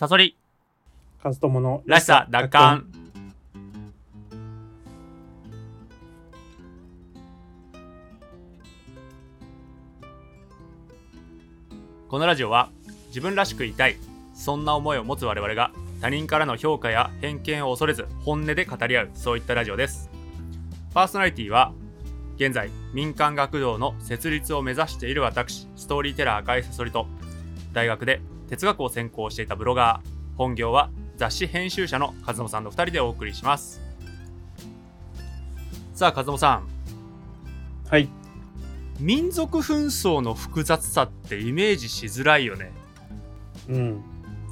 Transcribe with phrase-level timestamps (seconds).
[0.00, 0.34] サソリ。
[1.22, 2.86] カズトモのらしさ奪還。
[12.08, 12.70] このラジオは
[13.08, 13.98] 自分らしくいたい。
[14.32, 15.70] そんな思いを持つ我々が
[16.00, 19.10] 他人からの評価や偏見を恐れず本音で語り合う。
[19.12, 20.08] そういったラジオです。
[20.94, 21.74] パーソナリティは
[22.36, 27.06] 現在民間学童の設立を目指している私ストーリーテラー赤井さそりと
[27.74, 33.80] 大学で哲学を専攻していたブロガー本業は雑誌編集者の和野さんの2人でお送りします。
[35.94, 36.68] さあ和野さん。
[37.88, 38.08] はい。
[38.98, 42.72] 民族紛争の複雑さってイメージしづらいよね。
[43.68, 44.04] うん。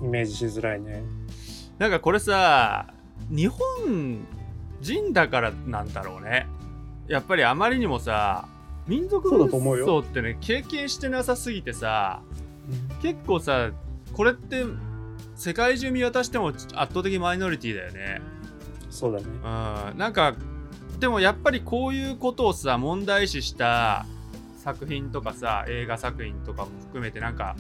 [0.03, 1.03] イメージしづらいね。
[1.79, 2.93] なんかこれさ
[3.31, 4.27] 日本
[4.81, 6.47] 人だからなんだろうね。
[7.09, 8.47] やっぱりあまりにもさ
[8.87, 9.49] 民族紛
[9.85, 12.23] 争ってね経験してなさすぎてさ
[13.03, 13.71] 結構さ
[14.19, 14.65] これって
[15.37, 18.21] 世界中見渡しても圧倒的マイノリティだよね。
[18.91, 19.27] そうだね。
[19.27, 19.97] うん。
[19.97, 20.35] なんか
[20.99, 24.07] でもやっぱりこういうことをさ問題視した
[24.57, 27.55] 作品とかさ映画作品とかも含めてなんか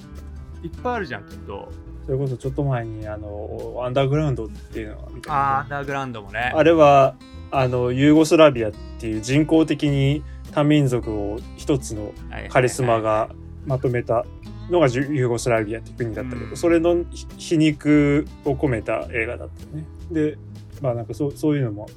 [0.65, 1.71] いっぱいあるじゃんきっと。
[2.07, 6.53] それこそちょっと前にあのアンダーグラウンドっていうのあーアンダーグラウンドもね。
[6.57, 7.15] あれは
[7.53, 12.13] あのユーゴスラビアっていう人工的に多民族を一つの
[12.49, 13.31] カリスマが
[13.65, 14.27] まとめた
[14.71, 16.57] のがジュユーゴスラビアって国だったけど、うん。
[16.57, 19.85] それのひ皮肉を込めた映画だったよね。
[20.11, 20.39] で
[20.83, 21.89] まあなんかそうそういうのも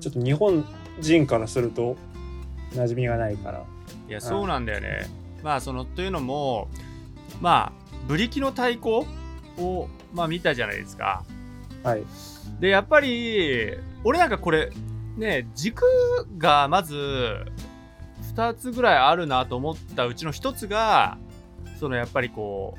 [0.00, 0.64] ちょっと日本
[1.00, 1.96] 人からすると
[2.72, 3.64] 馴染みがないから。
[4.08, 5.06] いやそうなんだよね。
[5.42, 6.68] まあそのというのも
[7.40, 7.72] まあ
[8.06, 9.06] ブリキの太鼓
[9.58, 11.24] をまあ見たじゃないですか。
[11.82, 12.04] はい。
[12.60, 13.72] でやっぱり
[14.04, 14.70] 俺なんかこれ
[15.16, 15.82] ね軸
[16.38, 16.94] がまず
[18.34, 21.18] 2つぐらいあるなと思ったうちの1つが
[21.78, 22.76] そのやっぱりこ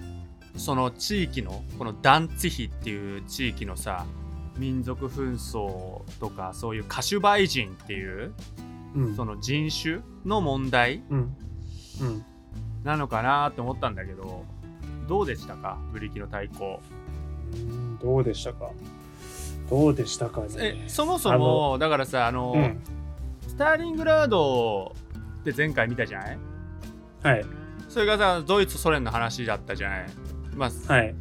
[0.56, 4.06] うその地域のこのダンツィヒっていう地域のさ
[4.58, 8.34] 民族紛争とかそういうカシュバイ人っていう
[8.96, 9.16] うん。
[9.16, 11.36] その人種の問題うん。
[12.00, 12.26] うん。
[12.84, 14.46] なのかなと思ったんだけど
[15.08, 15.78] どうでしたか？
[15.92, 16.78] ブリキの太鼓
[17.54, 18.72] うんどうでしたか？
[19.70, 20.48] どうでしたかね？
[20.58, 22.80] えそもそもだからさあの、うん。
[23.48, 24.96] スターリングラード
[25.42, 26.40] って前回見たじゃない？
[27.24, 27.46] はい
[27.96, 30.06] それがさドイツソ連の話だったじゃない、
[30.54, 31.16] まあ、はい。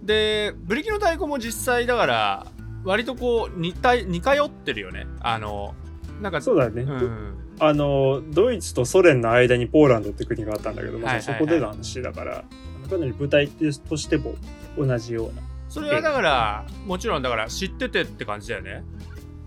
[0.00, 2.46] でブリキの太鼓も実際だから
[2.84, 5.08] 割とこう似た似通ってるよね。
[5.18, 5.74] あの
[6.22, 7.34] なんかそうだね、うん。
[7.58, 12.44] あのドイツとソ連の間にポーランドって国があったんだけど、まあそこでの話だから
[12.88, 14.36] かなり舞台としても
[14.78, 15.42] 同じような。
[15.68, 18.84] それはだからもちろんだから知っててって感じだよね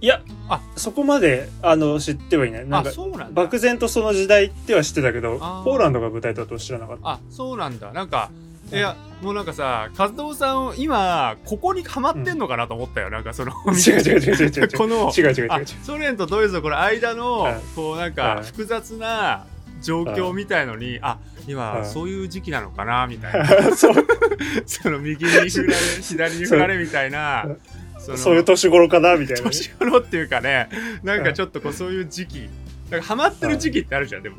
[0.04, 2.68] いやあそこまであの知ってはいない。
[2.68, 3.42] なんあかそうなんだ。
[3.42, 7.10] 漠然とその時代っては知ってたけどポーランドが舞台だとは知らなかった。
[7.12, 7.94] あそうなんだ。
[7.94, 8.30] なんか
[8.70, 14.70] いやもうなんかさ和道さん今ここにハマってんのかなと思ったよ、なんかその 違う違う違う違う違う。
[14.78, 15.66] この違う違う違う。
[15.84, 17.56] ソ連とドイツのこの間のはい。
[17.74, 18.12] こうなんはい。
[18.12, 19.46] か複雑な
[19.82, 21.86] 状況みたいのにあ今はい。
[21.86, 23.48] そういう時期なのかなみたいな。
[23.78, 23.88] そ
[24.90, 27.48] の右に振られ左に振られみたいな
[28.18, 29.44] そういう年頃かなみたいな。
[29.44, 30.70] ね、年頃っていうかね
[31.04, 32.50] なんかちょっとこうそういう時期。
[32.90, 34.38] なんかハマってる時期ってあるじゃんでも。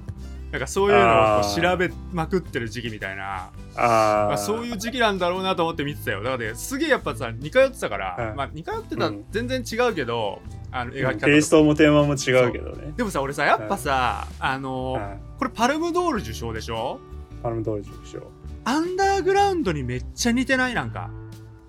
[0.53, 3.51] なんかそういうのを調べまくってる時期みたいな。
[3.75, 4.29] あー。
[4.29, 6.23] まあ、そういう時期なんだろうなと思って見てたよ。
[6.23, 12.93] だからねすげえやっぱさ似通ってたから、はいまあ似通ってた全然違うけど、あの描き方テイストもテーマも違うけどね。
[12.97, 17.01] でもさ俺さやっぱさ、あのーはいこれパルムドール受賞でしょ？
[17.43, 18.23] パルムドール受賞。
[18.63, 20.75] アンダーグラウンドにめっちゃ似てない？
[20.75, 21.11] なんか。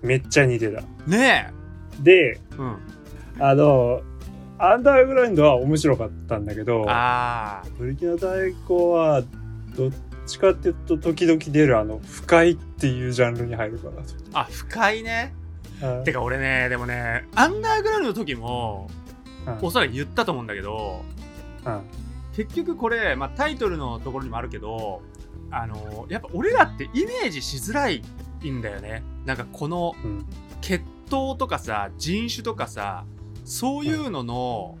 [0.02, 0.82] めっちゃ似てた。
[1.08, 1.52] ね
[2.00, 2.76] でえうん。
[3.38, 4.00] あの
[4.58, 6.86] アンダーグラウンドは面白かったんだけど
[7.78, 9.22] ブリキの太鼓は
[9.76, 9.90] どっ
[10.26, 14.02] ちかっていうと時々出るあの不快っていうジャンルに入るかな
[14.32, 15.34] あ深いね。
[15.80, 15.86] と。
[15.86, 16.04] はい。
[16.04, 18.88] てか俺ねでもねアンダーグラウンドの時も
[19.44, 21.02] はいおそらく言ったと思うんだけど
[21.64, 21.82] は
[22.32, 25.02] い結局これ、まあ、タイトルのところにもあるけど
[25.50, 28.02] あのやっぱ俺らってイメージしづらい
[28.44, 29.02] んだよね。
[29.24, 30.24] なんかこのうん。
[30.62, 33.04] 血統とかさ人種とかさ
[33.44, 34.78] そういうのの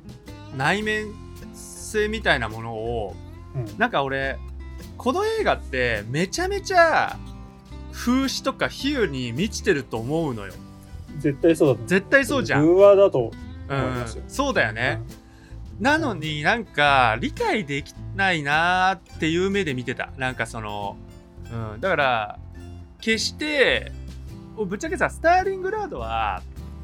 [0.56, 1.12] 内面
[1.54, 3.14] 性みたいなものを
[3.54, 3.78] うん。
[3.78, 4.38] なんか俺
[4.98, 7.16] この映画ってめちゃめちゃ
[7.92, 10.52] 風刺とか比喩に満ちてると思うのよ。
[11.18, 13.30] 絶対そうだ絶対そうじゃん、偶話だと
[13.68, 14.04] うん。
[14.28, 15.00] そうだよね、
[15.80, 20.10] なのになんか理解できないなーっていう目で見てた。
[20.18, 20.96] なんかその、
[21.50, 22.38] うん、だから
[23.00, 23.92] 決して
[24.64, 26.42] ぶっちゃけさスターリングラードは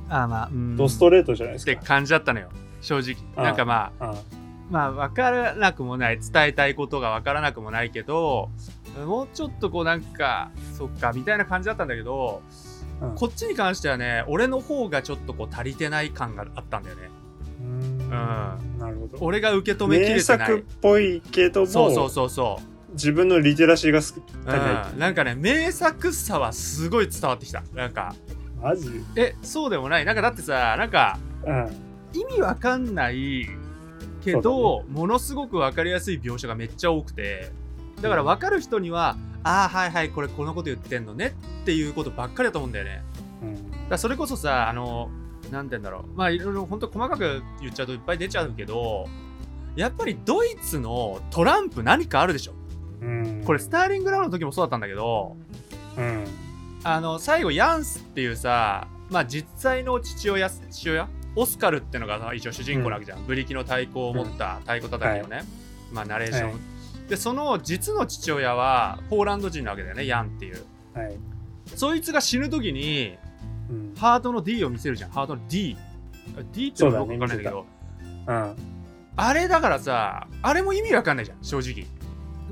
[0.08, 0.76] あまあ、うん。
[0.76, 1.72] ドストレートじゃないですか。
[1.72, 2.50] って感じだったのよ。
[2.80, 3.16] 正直。
[3.36, 4.14] あなんかまああ
[4.70, 8.50] まあ分からなくもない伝えたいことが分からなくもないけど
[9.06, 12.42] もうちょっとこうなんかそっかみたいな感じだったんだけど
[13.00, 13.14] うん。
[13.14, 17.10] こっちに関してはね俺の方がちょっとこう足りてない感があったんだよね。
[17.60, 18.78] うーん。
[18.78, 19.18] なるほど。
[19.20, 20.48] 俺が受け止めき名れてない。
[20.48, 24.92] 作っぽいけどもそうそうそうそう自分のリテラシーが少ない。
[24.92, 27.62] うん、なんかね名作さはすごい伝わってきた。
[27.74, 28.14] なんか。
[28.60, 29.02] マジ？
[29.16, 30.04] えそうでもない。
[30.04, 31.76] なんかだってさなんかうん。
[32.14, 33.48] 意味わかんない
[34.22, 37.50] けど、ものすごくわかりやすい描写がめっちゃ多くて
[38.02, 43.02] だからわかる人には、ああはいはいこれこのこと言ってんのねっていうことばっかりだと思うんだよね。
[43.42, 43.88] うん。
[43.88, 45.10] だそれこそさあの
[45.50, 46.16] なんて言うんだろう。
[46.16, 49.08] まあいろいろ本当細かく言っちゃうといっぱい出ちゃうけど
[49.74, 52.52] やっぱりドイツのトランプ何かあるでしょ
[53.02, 53.42] うん。
[53.44, 55.36] これスターリングラウンドの時もそうだったんだけど
[55.98, 56.24] うん。
[56.84, 61.08] あの最後ヤンスっていうさまあ実際の父親父親？
[61.34, 65.44] オスカルってのがさ一応主人公なわけじゃん、ブリキの太鼓を持った太鼓叩きのね、
[65.90, 67.08] まあナレーション、はい。
[67.08, 70.64] でその実の父親はポーランド人なわけだよねヤンっていう。
[70.94, 71.16] はい。
[71.74, 73.16] そいつが死ぬ時に
[73.70, 73.94] うん。
[73.96, 75.10] ハートの D を見せるじゃん。
[75.10, 75.76] ハートの D
[76.52, 77.66] D ってのはよくわかんないんだけど
[78.26, 78.56] うん
[79.16, 81.86] あれだからさあれも意味わかんないじゃん正直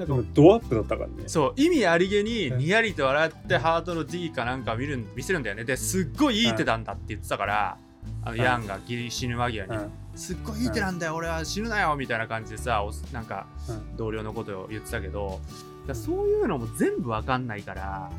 [0.06, 1.24] なんかドアップだったからね。
[1.26, 2.58] そう意味ありげにうん。
[2.58, 5.64] にやりと笑ってハートの D かなんか見るん見せるんだよね。
[5.64, 7.78] ですっごいいい手なんだって言ってたから、
[8.24, 8.40] あのうん。
[8.40, 9.90] ヤンがギリ死ぬ間際に、うん。
[10.14, 13.96] すっごいいい手なんだよ、俺は死ぬなよみたいな感じでさおなんかうん。
[13.96, 15.40] 同僚のことを言ってたけど
[15.86, 18.10] だそういうのも全部わかんないから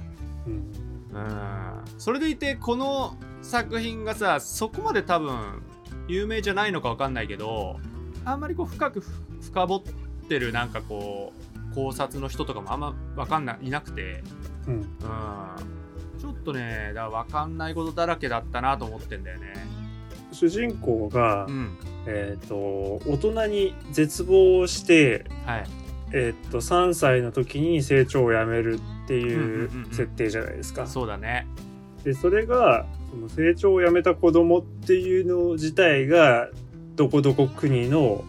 [0.48, 0.54] うん。
[1.13, 1.81] うん。
[1.98, 5.62] それでいてこの作品がさそこまで多分
[6.07, 7.80] 有名じゃないのかわかんないけど
[8.25, 9.12] あんまりこう深くふ
[9.42, 9.81] 深掘っ
[10.28, 11.40] てるなんかこう
[11.73, 14.23] 考察の人とかもあんまわかんないいなくて。
[14.68, 14.73] うん。
[14.73, 14.83] うん。
[16.19, 19.53] ちょっとねだからわかんないことだらけだったなと思ってんだよね。
[20.31, 21.77] 主人公が、うん。
[22.06, 25.65] えっ、と大人に絶望してはい。
[26.13, 29.89] えっ、と3歳の時に成長をやめるっていんうんうんううん。
[29.91, 30.88] 設定じゃないですか。
[30.88, 31.47] そうだね。
[32.03, 36.50] でそれがその成長をやめた子供っていうの自体が
[36.95, 38.23] どこどこ国の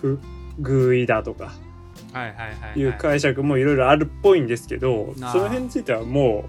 [0.00, 0.18] 不
[0.60, 1.52] 偶意だとかは
[2.12, 6.44] いはいはい、はい、いう解釈もいろいろあるっぽいんですけど、その辺についてはも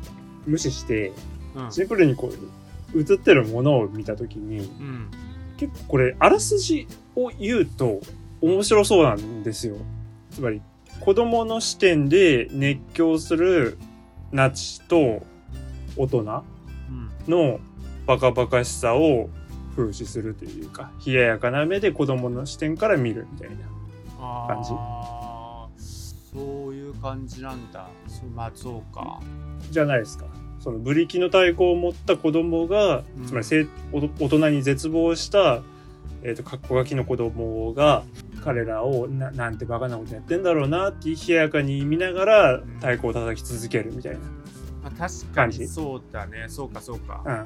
[0.47, 1.11] う無視して
[1.55, 1.71] うん。
[1.71, 2.31] シンプルにこ
[2.93, 5.11] う映ってるものを見た時にうん。
[5.57, 7.99] 結構これあらすじを言うと
[8.41, 9.75] 面白そうなんですよ。
[10.31, 10.61] つまり
[11.01, 13.77] 子供の視点で熱狂する
[14.31, 15.23] ナチと
[15.97, 17.09] 大人うん。
[17.27, 17.59] の
[18.05, 19.29] バカバカしさを
[19.75, 23.55] 風刺するというか冷ややかな目で子供の視点から見るみたいな
[24.47, 24.71] 感じ
[26.39, 27.87] そういう感じなんだ？
[28.07, 29.19] そまあそうか
[29.69, 30.25] じゃないですか。
[30.59, 33.25] そのブリキの太鼓を持った子供が、うん。
[33.25, 35.61] つまり大人に絶望した、
[36.21, 38.03] えー、と格好書きの子供が
[38.43, 42.61] 彼らをななんてバカなことやってんだろうなって冷ややかに見ながらん。
[42.79, 44.19] 太鼓を叩き続けるみたいな。
[44.83, 46.45] まあ、確かにそうだね。
[46.47, 47.21] そうかそうか。
[47.25, 47.41] うん、っうん。
[47.41, 47.43] う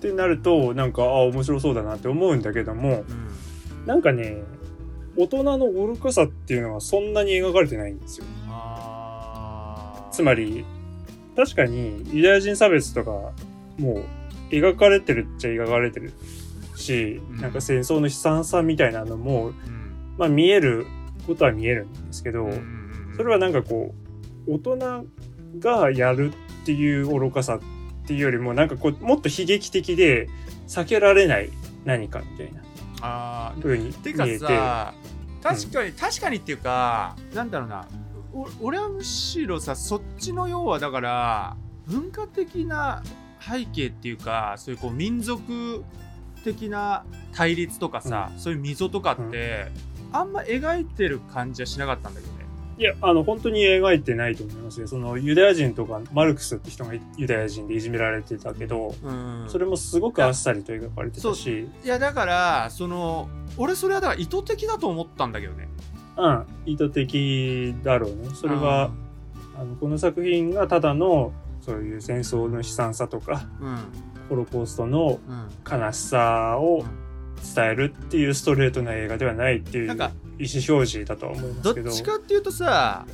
[0.00, 2.94] てなるとなんかあ面白そうだなって思うんだけどもうん
[3.80, 3.86] うん。
[3.86, 4.42] なんかね
[5.18, 8.26] 大人の愚かさっていうのはそんなに描かれてないんですよ。
[10.12, 10.64] つまり
[11.36, 13.10] 確かにユダヤ人差別とか
[13.78, 14.04] もう
[14.50, 16.12] 描かれてるっちゃ描かれてる
[16.76, 17.40] し、うん。
[17.40, 19.54] なんか戦争の悲惨さみたいなのも、うん。
[20.16, 20.86] まあ、見える
[21.26, 23.14] ことは見えるんですけど、うん。
[23.16, 23.94] それはなんかこ
[24.46, 25.06] う大人
[25.58, 26.32] がやる
[26.62, 30.28] っていう愚かさっていうよりもなんかこうもっと悲劇的で
[30.66, 31.50] 避けられない
[31.84, 32.62] 何かみたいな
[33.00, 34.38] あー風に見てかえて。
[34.38, 34.94] さ
[35.42, 37.86] 確かに、確かにっていうかなんだろうな
[38.32, 43.02] お俺はむしろさそっちの要はだから文化的な
[43.40, 45.84] 背景っていうかそういうこう民族
[46.44, 49.66] 的な対立とかさ、そういう溝とかって、
[50.12, 52.37] あんま描いてる感じはしなかったんだけどね。
[52.78, 61.68] いやあの本当に描いてないと思いますよそのユダヤ人とかマルクスって人がユダヤ人でいじめられてたけど、うん、それもすごくあっさりと描かれてたし。
[61.84, 65.68] いやだからその俺それはだから意図的だと思ったんだけどね。
[66.16, 68.28] うん意図的だろうね。
[68.34, 68.90] それは、
[69.56, 73.78] あのこの作品がただのそういう戦争の悲惨さとかうん。
[74.28, 75.80] ホロコーストのうん。
[75.80, 76.84] 悲しさを
[77.56, 79.86] 伝えるっていうストレートな映画ではないっていう。
[79.88, 81.90] なんか表示だとは思いまどっすけど。
[81.90, 83.06] ちかっていうとさ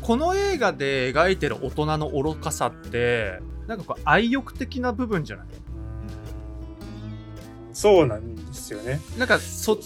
[0.00, 5.46] この映画で描いてる大人の愚かさってなんかこう愛欲的な部分じゃない？
[7.72, 9.00] そうなんですよね。
[9.18, 9.78] なんかそっ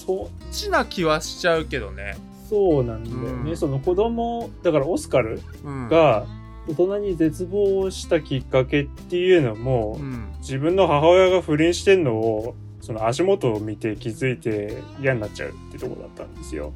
[0.53, 2.17] ちな気はしちゃうけどね。
[2.49, 3.57] そうなんだよね、うん。
[3.57, 6.27] その子供だからオスカルうん、が
[6.69, 16.73] 大人に絶望したきっかけっていうのも、うん、自分の母親が不倫してんのをその足元を見て気づいて嫌になっちゃうってとこだったんですよ。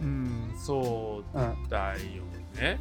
[0.00, 1.98] うん、そううん、だよ
[2.58, 2.78] ね。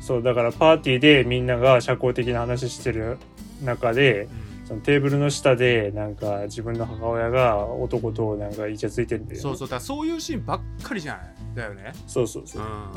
[0.00, 3.18] そうだからパーティーでみんなが社交的な話してる
[3.62, 4.44] 中でうん。
[4.66, 11.24] そのテーブルの下でなんか自分の母親が男となんかイチャついてるんだよ、ね、そうそうだそういうシーンばっかりじゃない？
[11.54, 11.92] だよね。
[12.06, 12.62] そうそうそう。
[12.62, 12.68] う、ん。
[12.68, 12.92] うん、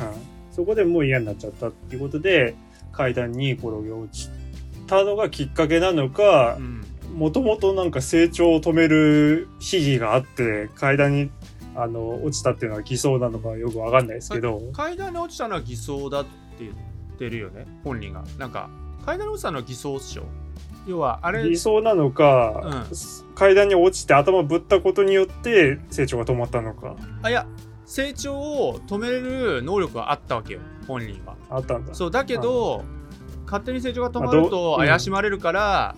[0.50, 2.56] そこでもう嫌になっちゃったっていうことで
[2.94, 4.29] 階段に転げ落ち
[4.88, 6.86] たのがきっかけなのかう、ん
[7.18, 11.32] もともとなんか成長を止める秘技があって階段に
[11.76, 16.74] あの落ちたっていうのは偽装なのかよくわかんないですけど、階段に落ちたのは偽装だって言っ
[17.18, 17.66] てるよね。
[17.84, 18.24] 本人が。
[18.38, 18.70] なんか
[19.04, 20.26] 階段に落ちたのは偽装っしょ。
[20.86, 26.96] 要はあれ偽装なのか、う階段に落ちて頭ぶったことによって成長が止まったのか。
[27.24, 27.48] あいや
[27.88, 31.36] 成長を止める能力はあったわけよ本人は。
[31.50, 31.96] あったんだ。
[31.96, 32.84] そうだけど
[33.46, 34.86] 勝手に成長が止まるとうん。
[34.86, 35.96] 怪しまれるから、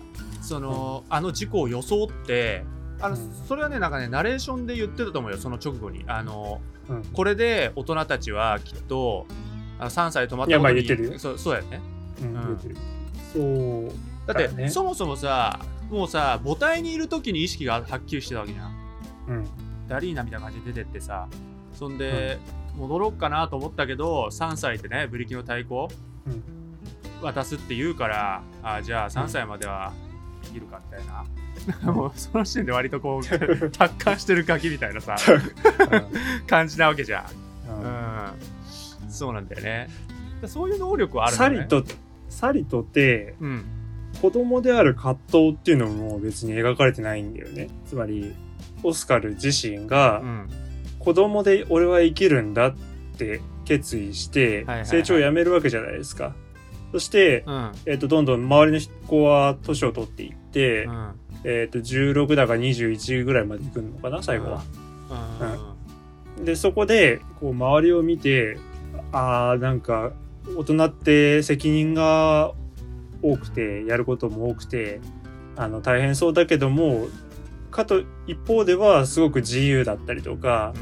[0.50, 2.64] そのあの事故を装って
[3.00, 3.32] あの、うん。
[3.46, 6.04] それはねなんかねナレーションで言ってたと思うよその直後に。
[6.08, 7.04] あのうん。
[7.04, 9.26] これで大人たちはきっと
[9.78, 11.18] あの3歳で止まったことにまあ言ってるよ。
[11.20, 11.80] そうそうやね。
[12.20, 12.58] うん
[13.32, 13.92] そう。
[14.26, 14.68] だってね。
[14.68, 18.74] そもそもさもうさ母体にいる時に意識がはっきりしてたわけじゃん。
[19.28, 19.48] うん。
[19.86, 21.28] ダリーナみたいな感じで出てってさ
[21.74, 22.38] そんで、
[22.76, 25.86] 戻ろうかなと思ったけど3歳でねブリキの太鼓
[26.26, 26.42] うん。
[27.22, 29.92] 渡すって言うからあじゃあ3歳までは
[30.50, 31.06] 生きるかみたい
[31.84, 33.22] な、 もうその時点で割とこう
[33.70, 35.16] 達観してるガキみたいなさ
[36.46, 37.26] 感じなわけじゃ
[37.68, 39.04] ん、うん。
[39.04, 39.88] うん、そうなんだよね。
[40.46, 41.56] そういう能力はあるんだね。
[41.56, 41.84] サリと
[42.28, 43.64] サリとってうん。
[44.20, 47.68] 子供である葛藤っていうのも別に描かれてないんだよね。
[47.86, 48.34] つまり
[48.82, 50.48] オスカル自身がうん。
[50.98, 52.74] 子供で俺は生きるんだっ
[53.16, 56.34] て決意して成長をやめるわけじゃないですか。
[56.92, 57.72] そして、うん。
[57.86, 60.32] えっとどんどん周りの子は年を取ってい
[60.84, 61.14] うん。
[61.44, 64.62] えっと16だか21ぐらいまで行くのかな最後は。
[66.44, 68.58] でそこでこう周りを見て
[69.12, 70.12] あーなんか
[70.56, 72.52] 大人って責任が
[73.22, 75.00] 多くてやることも多くて
[75.56, 77.08] あの大変そうだけども
[77.70, 80.78] かと一方ではすごく自由だったりとかう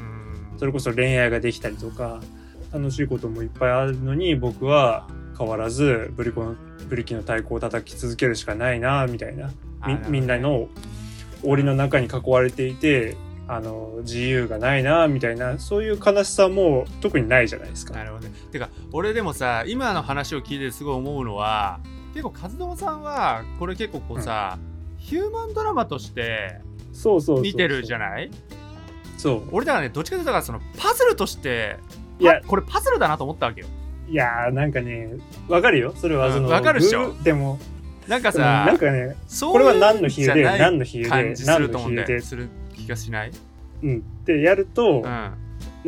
[0.54, 0.58] ん。
[0.58, 2.20] それこそ恋愛ができたりとか
[2.72, 5.06] 楽しいこともいっぱいあるのに僕は
[5.38, 6.56] 変わらずブリコの
[6.88, 9.50] ブリキの太鼓を叩き続けるしかないなみたいな。
[9.86, 10.68] みみんなの
[11.44, 13.16] 檻の中に囲われていて
[13.46, 15.58] あの自由がないなみたいな。
[15.58, 17.94] そういう悲しさも特にないじゃないですか。
[17.94, 18.34] なるほどね。
[18.50, 21.78] てか俺でもさ今の話を聞いてすごい思うのは
[22.14, 24.58] 結構和友さんはこれ結構こうさ、
[24.96, 26.60] ヒューマンドラマとして
[27.42, 28.30] 見てるじゃない？
[29.16, 29.42] そう。
[29.52, 31.76] 俺だからねどっちかというとそのパズルとして
[32.18, 32.40] いや。
[32.44, 33.68] これパズルだなと思ったわけよ。
[34.10, 35.10] いやーなんかね
[35.48, 35.92] わかるよ。
[35.96, 37.08] それはうんその、わかるっしょ。
[37.08, 37.58] グーでも。
[38.06, 42.20] なんかでもなさんかねそうこれは何の比喩で何の比喩で何の比喩で。
[42.20, 43.32] する気がしない、
[43.82, 43.98] うん。
[43.98, 45.34] ってやると、うん、な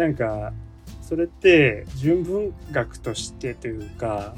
[0.06, 0.52] んか
[1.00, 4.34] それって純文学としてというか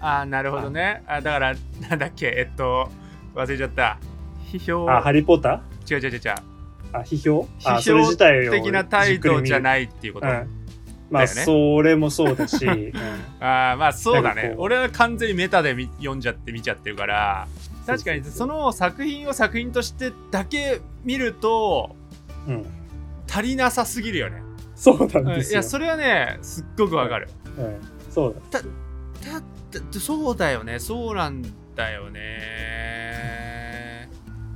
[0.00, 1.04] ああなるほどね。
[1.06, 1.54] あだから
[1.88, 2.90] なんだっけえっと
[3.36, 3.98] 忘れちゃった。
[4.50, 4.90] 批評。
[4.90, 5.62] あハリー・ポッタ？
[5.88, 6.18] 違う違う違う違う。
[6.18, 6.34] ー
[6.92, 7.48] あ批評？
[7.64, 10.59] あ批それ自体を評的な態度じゃい、ないっていうこと、うん、
[11.10, 12.92] まあ、それもそうだし、 うん。
[13.40, 14.54] ああまあそうだね。
[14.58, 17.48] 俺は完全にメタで見読んじゃって見ちゃってるから
[17.86, 21.96] 確かにその作品を作品としてだけ見ると
[22.48, 22.66] うん、
[23.28, 24.42] 足りなさすぎるよね、
[24.74, 31.42] そうなんうんですよ、いやそれはねすっごくわかる、うん、そうだだだそうだよねそうなん
[31.76, 34.08] だよね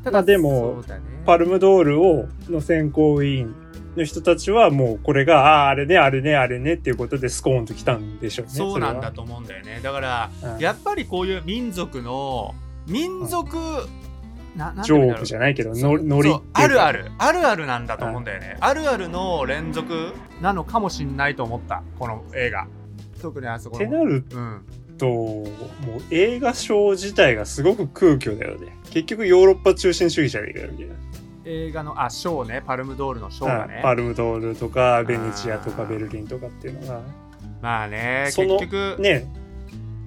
[0.02, 3.54] たまあでもねパルムドールをの選考委員
[3.96, 9.80] の人たちはもうこれがああれねあれねあれねっていうことでスコーンときたんでしょうねそうなんだと、と思うんだよね。
[9.82, 10.58] だからうん。
[10.58, 12.54] やっぱりこういう民族の
[12.86, 13.56] 民族、
[14.56, 17.10] ななんてジョークじゃないけどノリあるある。
[17.18, 22.66] あるあるなんだと思うんだよね、あるあるの連続なのかもしんないと思ったこの映画。
[23.20, 23.84] 特にあそこの。
[23.84, 24.62] ってなるうん
[24.96, 25.46] ともう
[26.10, 28.76] 映画賞自体がすごく空虚だよね。
[28.90, 30.94] 結局ヨーロッパ中心主義じゃねえかよみたいな
[31.44, 32.62] 映画のあショーね。
[32.66, 33.76] パルムドールのショーがね。
[33.76, 37.00] うんパルムドールとかベネチアとかベルリンとかっていうのが。
[37.60, 39.26] まあねその結局、ね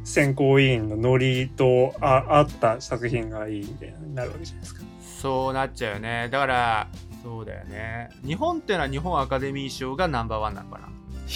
[0.04, 4.82] 選考委員のノリとああった作品がいいみたいになるわけじゃないですか。
[5.02, 6.30] そうなっちゃうよね。
[6.32, 6.88] だから
[7.22, 8.10] そうだよね。
[8.26, 10.88] 日本ってのは日本アカデミー賞がナンバーワンなのかな。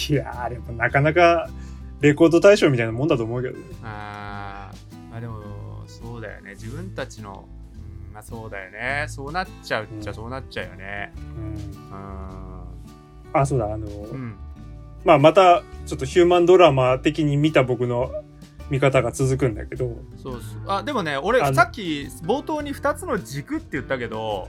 [0.08, 1.50] いやーでもなかなか
[2.00, 3.64] レコード大賞みたいなもんだと思うけどね。
[3.82, 5.10] あー。
[5.10, 5.42] まあでも
[5.86, 6.52] そうだよね。
[6.52, 7.46] 自分たちの、
[8.22, 9.06] あそうだよね。
[9.08, 10.14] そうなっちゃうっちゃうん。
[10.14, 11.12] そうなっちゃうよね。
[11.36, 12.62] うん、うん。
[13.32, 14.36] あそうだあの、うん。
[15.04, 18.10] まあまたちょっとヒューマンドラマ的に見た僕の
[18.70, 20.40] 見方が続くんだけど、そうそう。
[20.66, 21.54] あでもね俺あの。
[21.54, 24.48] さっき冒頭に2つの軸って言ったけど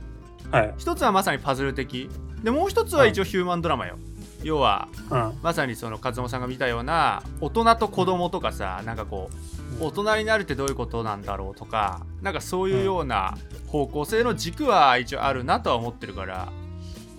[0.51, 2.09] はい、1つはまさにパズル的。
[2.43, 3.97] でもう1つは一応ヒューマンドラマよ。
[4.43, 13.37] 要はうん、まさにその和夫さんが見たような大人と子供とかさなんかこう大人になるってどういうことなんだろうとかなんかそういうような
[13.67, 16.51] 方向性の軸は一応あるなとは思ってるから、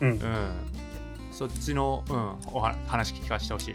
[0.01, 0.11] うん。
[0.11, 0.19] うん、
[1.33, 3.75] そっちの、うん、おは話聞かせてほしい。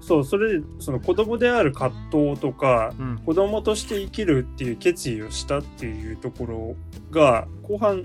[0.00, 3.18] そうそれでその子供である葛藤とかうん。
[3.24, 6.76] 子供として生きるっていう決意をしたっていうところ
[7.10, 8.04] が後半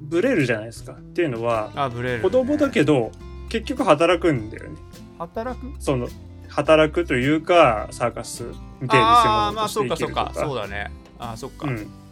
[0.00, 0.92] ブレるじゃないですか。
[0.92, 3.10] っていうのはあブレる、ね、子供だけど
[3.48, 4.76] 結局働くんだよね。
[5.18, 5.72] 働く？
[5.78, 6.08] その
[6.54, 8.44] 働くというかサーカス
[8.80, 10.30] みたいああまあそうかそうか。
[10.34, 10.90] そうだね。
[11.18, 11.68] あーそっか、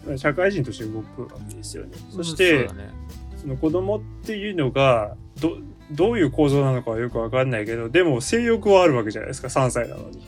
[0.07, 1.91] うん、社会人として動くわけですよね。
[2.11, 2.91] うんそして、ね。
[3.37, 5.59] その子供っていうのがど
[5.91, 9.49] どういう構造なのかはよくわかんないけどでも性欲はあるわけじゃないですか。
[9.49, 10.27] 3歳なのに。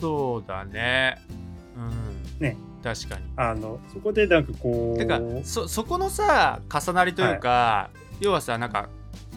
[0.00, 1.18] そうだね。
[1.76, 2.40] うん。
[2.40, 2.56] ね。
[2.82, 3.22] 確かに。
[3.36, 8.88] あのそこでなんかこうてかそそこのさ重なりというか、要はさなんか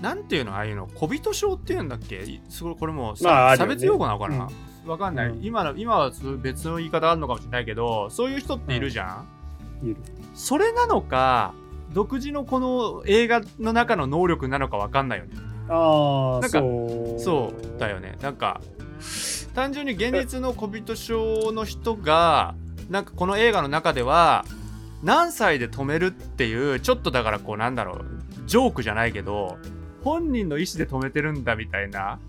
[0.02, 2.24] なんていうのああいうの小人症っていうんだっけ？
[2.24, 4.50] いそれこれもさ、まあ差別用語なのかな、
[4.86, 5.44] わかんない、うん。
[5.44, 6.12] 今の今は
[6.42, 9.24] 別の言い方あるのかもしれないけどそういう人っているじゃ
[9.82, 9.98] ん、いる。
[10.36, 11.54] それなのか
[11.94, 15.32] 独自のこの映画の中の能力なのかわかんないよね。
[15.70, 17.20] ああなんかそう。
[17.20, 18.18] そうだよね。
[18.22, 18.62] なんか
[19.56, 22.56] 単純に現実の小人症の人が
[22.90, 24.46] なんかこの映画の中では
[25.04, 28.06] 何歳で止めるっていうちょっとだからこうなんだろう
[28.46, 29.58] ジョークじゃないけど
[30.08, 32.20] 本人の意思で止めてるんだみたいな。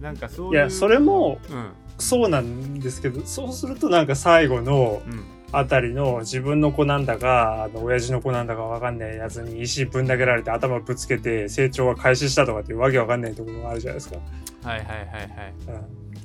[0.00, 0.52] なんかそういう。
[0.52, 1.72] いやそれもうん。
[1.98, 5.24] そうなんですけどそうするとなんか最後のうん。
[5.56, 14.16] あたりの自分の子なんだかあの親父の子なんだかわかんないやつに石ぶん投げられて頭ぶつけて成長が開始したとかっていうわけわかんないところがあるじゃないですか。
[14.64, 15.54] はいはいはいはい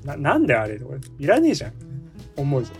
[0.01, 1.73] うん、ななんであれとかいらねえじゃん。
[2.37, 2.77] 思うじゃん。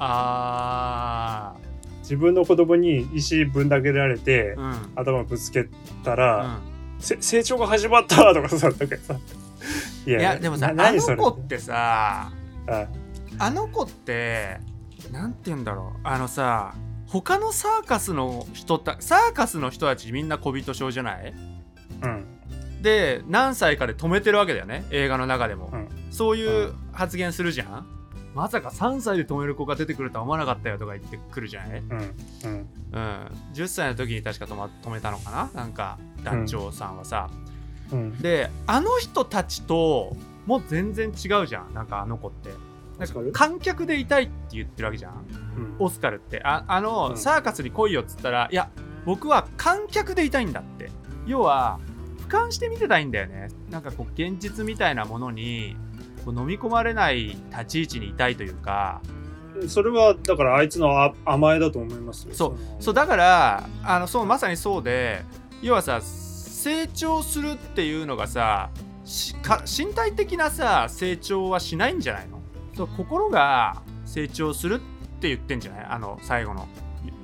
[0.00, 1.54] あ
[2.00, 4.92] 自分の子供に石ぶん投げられて、ーうん。
[4.96, 5.66] 頭ぶつけ
[6.04, 6.60] たうら、
[7.00, 9.14] 成長が始まったとかさなんかさ。
[10.06, 12.30] いいやでもさなあの子ってさ
[12.68, 12.86] あ。
[13.38, 14.58] あの子って
[15.10, 16.00] なんて言うんだろう。
[16.04, 16.74] あのさ
[17.06, 21.34] 他のサーカスの人たサーカスの人たちみんな小人症じゃない？
[22.02, 22.26] うん。
[22.82, 25.88] で何歳かで止めてるわけだよね映画の中でも、うん。
[26.10, 27.86] そういう発言するじゃん？
[28.34, 31.78] まさか3歳で止める子が出てくるとは思わなかったよとか言ってくるじゃない？
[31.78, 31.90] うん。
[31.90, 32.68] うん。
[32.92, 33.30] うん。
[33.54, 35.50] 10歳の時に確か止,、ま、止めたのかな？
[35.54, 37.30] なんか団長さんはさ、
[37.92, 38.18] うん。
[38.18, 41.72] であの人たちともう全然違うじゃん。
[41.72, 42.50] なんかあの子って。
[42.98, 45.12] なんか観客でいたいって言ってるわけじゃん。
[45.12, 45.76] うん。
[45.78, 46.42] オスカルって。
[46.42, 47.16] ああの、うん。
[47.16, 48.70] サーカスに来いよっつったらいや
[49.04, 50.90] 僕は観客でいたいんだって。
[51.26, 51.78] 要は
[52.28, 53.48] 俯瞰して見てたいんだよね。
[53.70, 55.76] なんかこう現実みたいなものに
[56.24, 59.00] こう飲み込まれない立ち位置にいたいというか。
[59.68, 62.34] それはだからあいつのあ甘えだと思いますよ。
[62.34, 62.50] そう。
[62.52, 62.80] の。
[62.80, 65.24] そうだからあのそうまさにそうで
[65.62, 68.70] 要はさ成長するっていうのがさ
[69.04, 72.40] しか身体的なさ成長はしないんじゃないの？
[72.76, 74.78] そう心が成長するっ
[75.20, 75.86] て言ってんじゃない？
[75.86, 76.66] あの最後の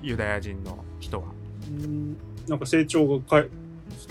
[0.03, 1.27] ユユダヤ人の人は。
[1.69, 2.17] うん
[2.49, 3.49] なんか成長がかい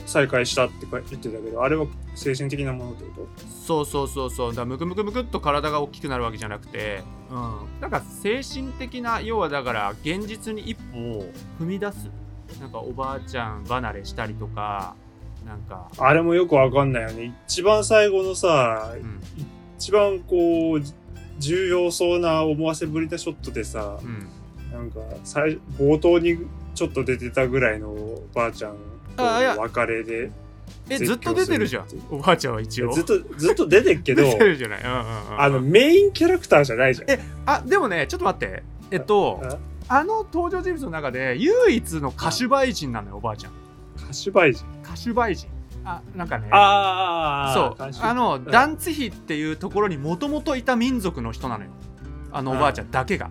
[0.06, 3.28] 再開したってか言ってたけどあれは精神的なものってこ
[3.66, 4.56] そうそうそうそう。
[4.56, 7.82] だムクムクムクっと体が大きくなるわけじゃなくてうん。
[7.82, 12.10] なんか精神的な要はだから現実に一歩を踏み出す
[12.60, 14.96] なんかおばあちゃん離れしたりとか
[15.46, 17.36] なんか、とあれもよくわかんないよね。
[17.48, 19.20] 一番最後のさうん。
[19.78, 20.82] 一番こう
[21.40, 24.30] 重要そうな思わせぶりなショットでさうん、
[24.72, 26.38] なんか最冒頭に
[26.76, 28.76] ちょっと出てたぐらいのおばあちゃん
[29.18, 30.32] と別れで
[30.88, 32.94] えずっと出てるじゃんおばあちゃんは一応。
[32.94, 37.10] ずっとずっと出てっけど 出てるじゃない、うんうんうん、あのメインキャラクターじゃないじゃん。
[37.10, 38.64] えあでもねちょっと待って。
[38.92, 39.42] えっと
[39.92, 43.54] ああの登場人物の中で唯一の歌手売人なのよおばあちゃん。
[43.98, 44.66] 歌手売人？
[44.84, 45.50] 歌手売人。
[45.84, 46.48] あなんかね。
[46.52, 47.92] あそう。
[48.02, 48.46] あの、ん。
[48.46, 51.72] ダンツヒっていうところにもともといた民族の人なのよ。
[52.32, 53.30] あのおばあちゃんだけが、う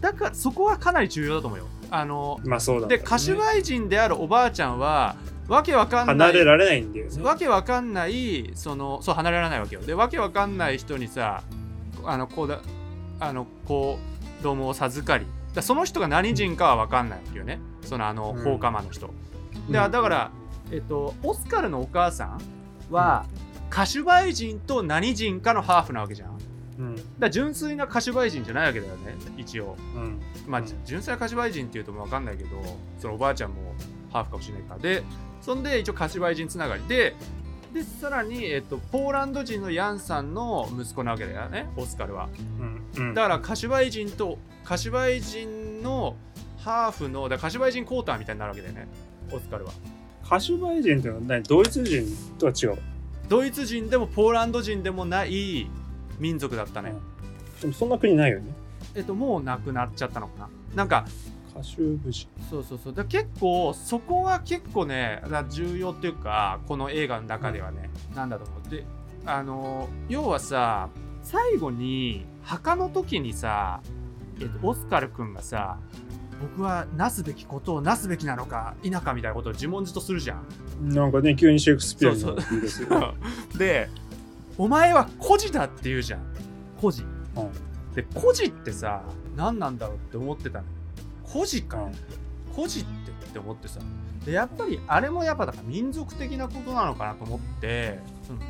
[0.00, 1.66] だからそこはかなり重要だと思うよ。
[1.90, 5.16] あのんまあそうだ、で歌手売人であるおばあちゃんは
[5.48, 7.22] わけわかんない離れられないんだよね。
[7.22, 9.82] わけわかんないそのそう離れられないわけよ。
[9.82, 11.42] でわけわかんない人にさ
[12.04, 12.60] あの子だ
[13.20, 13.98] あの子
[14.42, 17.58] 供を授かりだその人が何人かはわかんないわけよね。
[17.82, 18.44] そのあのうん。
[18.44, 19.06] 放火魔の人、
[19.66, 19.72] うん。
[19.72, 20.30] でだから、
[20.70, 22.40] えっと、オスカルのお母さん
[22.90, 23.24] は、
[23.72, 26.38] 歌手売人と何人かのハーフなわけじゃん。
[26.78, 26.96] うん。
[27.18, 29.16] ら純粋な歌手売人じゃないわけだよね。
[29.38, 29.76] 一応。
[29.94, 30.20] うん。
[30.46, 30.66] まあ、うん。
[30.84, 32.50] 純粋な歌手売人っていうと分かんないけど
[32.98, 33.74] そのおばあちゃんも
[34.12, 34.80] ハーフかもしれないから。
[34.80, 35.02] で
[35.40, 36.82] そんで一応歌手売人つながり。
[36.86, 37.16] で
[37.76, 42.30] でさらに、えっと、ポーランド人のヤンさんの息子なわけだよねオスカルは。
[42.58, 43.14] うんうん。
[43.14, 46.16] だから歌手売人と歌手売人の
[46.58, 48.88] ハーフのだから歌手売人クォーターみたいになるわけだよね
[49.30, 49.72] オスカルは。
[50.24, 51.42] 歌手売人ってのは何？
[51.42, 52.06] ドイツ人
[52.38, 52.78] とは違う？
[53.28, 55.68] ドイツ人でもポーランド人でもない
[56.18, 56.94] 民族だったね、
[57.60, 58.52] でもそんな国ないよね。
[58.94, 60.48] えっともう亡くなっちゃったのかな。
[60.74, 61.06] なんか
[61.56, 68.84] 歌集武士そうそうそうだ結構そこは結構ね重要っていうかこの映画の中ではね、なんだと思うで
[69.24, 70.88] あの要はさ
[71.22, 73.80] 最後に墓の時にさ、
[74.40, 75.78] えっと、オスカル君がさ
[76.40, 80.88] 僕はなすべきことをなすべきなのか否かみたいなことを自問自答するじゃん。
[80.90, 83.14] なんかね急にシェイクスピアのいいですよ
[83.56, 83.88] で
[84.58, 86.20] お前は孤児だって言うじゃん
[86.80, 87.02] 孤児。
[87.02, 87.66] うん
[87.96, 89.02] で孤児ってさ
[89.36, 90.64] 何なんだろうって思ってたの
[91.36, 91.88] 孤児か、
[92.54, 93.80] 孤児ってって思ってさ。
[94.24, 98.00] でやっぱりあれもやっぱだから民族的なことなのかなと思って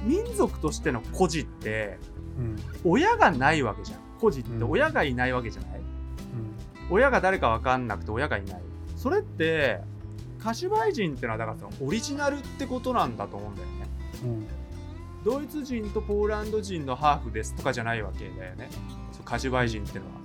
[0.05, 1.99] 民族としての孤児って
[2.39, 2.57] うん。
[2.85, 3.99] 親がないわけじゃん。
[4.21, 4.71] 孤児ってうん。
[4.71, 5.81] 親がいないわけじゃない、
[6.89, 8.61] 親が誰か分かんなくて親がいない。
[8.97, 9.81] それって
[10.41, 13.89] 歌手売人ってのはだからそのオリジナルってことなんだと思うんだよね。
[14.23, 14.31] うん。
[14.31, 14.47] うん
[15.25, 18.69] ドイツ人とポーランド人のハーフですとかじゃないわけだよね。
[19.25, 20.16] カジュバイ人ってのは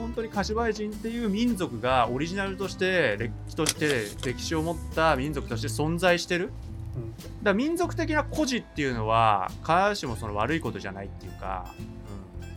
[0.00, 6.50] 本当にカジュバイ人っていう民族がオリジナルとして歴史として歴史を持った民族として存在してる。
[6.96, 7.12] うん。
[7.12, 11.72] だから民族的な孤児っていうのは必ずしもその悪いことじゃないっていうか、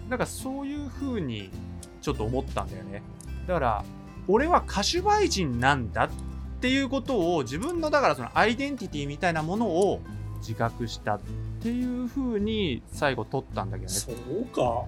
[0.04, 1.50] うん、なんかそういう風に
[2.02, 3.04] ちょっと思ったんだよね。
[3.48, 3.86] だから
[4.28, 6.10] 俺はカシュバイ人なんだっ
[6.62, 10.02] ていうことを自分のだからそのアイデンティティみたいなものを
[10.38, 11.20] 自覚したっ
[11.62, 13.98] ていう風に最後撮ったんだけどね。
[13.98, 14.86] そうか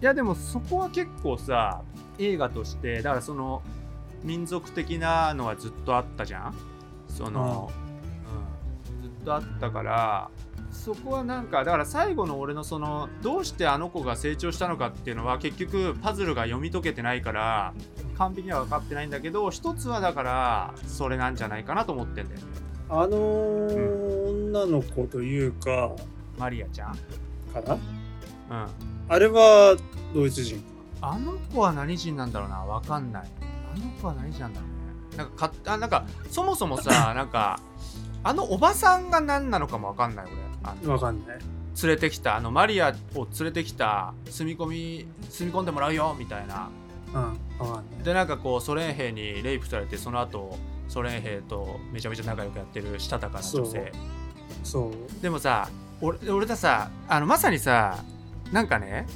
[0.00, 1.82] いやでもそこは結構さ
[2.18, 3.62] 映画としてだからその
[4.22, 6.54] 民族的なのはずっとあったじゃん？
[7.08, 7.70] その、
[8.92, 10.30] うん、ずっとあったから
[10.70, 17.74] そこはなんかだから最後の俺のそのどうしてあの子が成長したのかっていうのは結局パズルが読み解けてないから
[18.16, 22.46] 完璧には分かってないんだけど一つはだからそれなんじゃないかなと思ってんだよね。
[22.88, 25.92] あのー女の子というか
[26.38, 26.96] マリアちゃん。
[27.52, 27.74] かな？
[27.74, 27.97] うん
[28.50, 29.76] あれは
[30.14, 30.62] ドイツ人？
[31.00, 33.28] あの子は何人なんだろうなわかんない。
[33.74, 35.16] あの子は何人なんだろうね。
[35.16, 37.60] なんかかあなんかそもそもさ なんか
[38.22, 40.26] あのおばさんが何なのかもわかんない
[40.82, 41.38] 俺わかんない。
[41.80, 46.68] 連れてきたあのマリアを連れてきた住み込み住み込んでもらうよみたいな。
[47.14, 47.38] うん
[48.04, 50.58] でなんかこうソ連兵にレイプされてその後
[50.88, 53.92] ソ連兵とめちゃめちゃ仲良くやってるしたたかな女性。
[54.64, 55.22] そう。
[55.22, 55.68] でもさ
[56.00, 57.98] 俺俺ださあのまさにさ
[58.52, 59.06] なんかね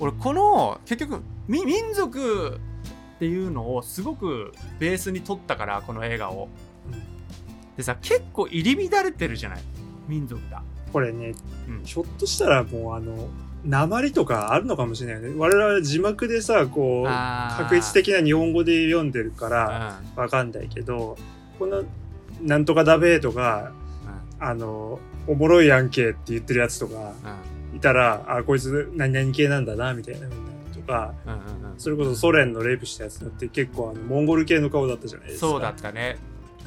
[0.00, 6.48] 俺この結局み民族っていうのをすごくベースに取ったからこの映画を。
[6.90, 7.02] うん。
[7.76, 9.62] でさ結構入り乱れてるじゃない
[10.08, 10.62] 民族が。
[10.92, 11.34] これね、
[11.68, 11.82] うん。
[11.84, 13.28] ひょっとしたらもうあの
[13.64, 15.34] 鉛とかあるのかもしれないよね。
[15.38, 17.08] 我々は字幕でさこう
[17.56, 19.52] 確率的な日本語で読んでるかうん。
[19.52, 21.16] らわかんないけど
[21.58, 21.84] この
[22.42, 23.72] 「なんとかだべ」とか
[24.40, 24.44] うん。
[24.44, 27.12] あの「おもろいやんけ」って言ってるやつとか
[27.82, 30.28] たらあこいつ何々系なんだなみたいな
[30.74, 31.78] とかうんうんうん。
[31.78, 35.46] それこそソ連のレイプしたやつだって結構あのモンゴル系の顔だったじゃないですか。
[35.48, 36.16] そうだったね。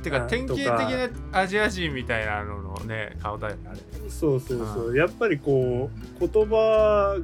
[0.04, 0.86] てかあ典型的とか。
[1.32, 3.80] なアジア人みたいなののね顔だよねあれ。
[4.10, 4.97] そうそうそう。
[4.97, 5.89] やっぱりこ
[6.21, 7.17] う言葉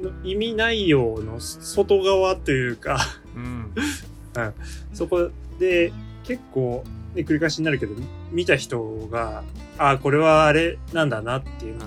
[0.00, 2.98] の意味内容の外側というか
[3.34, 3.72] うん。
[4.92, 5.92] そこで
[6.24, 6.84] 結構、
[7.14, 7.94] ね、繰り返しになるけど
[8.32, 9.44] 見た人が
[9.78, 11.86] あこれはあれなんだなっていうの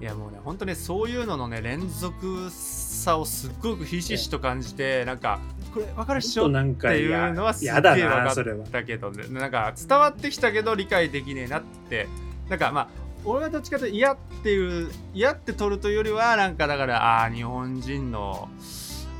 [0.00, 5.40] いやもうね本当ねそういうののね連続さをすっごくひしひしと感じてなんか
[5.72, 6.50] これ分かるっしょ？
[6.50, 8.66] っていやうのはすっげえやだ分かっなそれは。
[8.66, 12.08] たけどねなんか伝わってきたけど理解できねえなって。
[12.48, 12.88] なんかまあ
[13.24, 18.48] 俺はどっちかというと嫌っていう嫌って取るというよりはなんかだからああー日本人の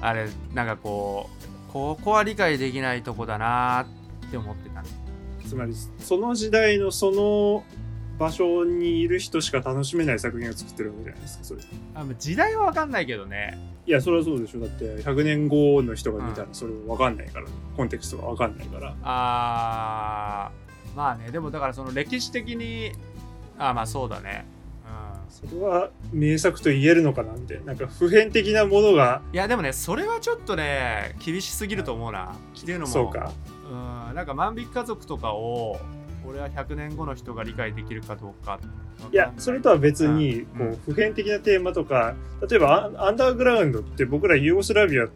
[0.00, 1.28] あれなんかこ
[1.68, 3.86] うここは理解できないとこだな
[4.26, 4.88] って思ってたね。
[5.48, 7.64] つまりその時代のその
[8.18, 11.60] 場所にいる人しか楽しめない作品を作ってるわけじゃないですかそれ。
[11.94, 13.58] あ時代は分かんないけどね。
[13.86, 14.60] いやそれはそうでしょ。
[14.60, 18.94] だって100年後の人が見たうらそれ分かんないから、コンテクストが分かんないから。
[19.02, 22.92] あーまあねでもだからその歴史的に
[23.58, 24.46] あーまあそうだね。
[24.86, 25.48] うん。
[25.50, 27.66] それは名作と言えるのかなみたいな。
[27.66, 32.34] なんか普遍的なものがいやでもねそれはちょっとね厳しすぎると思うな。
[32.58, 32.92] っていうのも。
[32.92, 33.30] そうか。
[33.70, 34.14] うん。
[34.14, 35.78] なんか万引き家族とかを
[36.28, 38.58] 俺は100年後の人が理解できるかどうか。
[39.12, 40.72] いやそれとは別にうん。
[40.72, 42.14] こう普遍的なテーマとか
[42.48, 45.06] 例えばアンダーグラウンドって僕らユーゴスラビア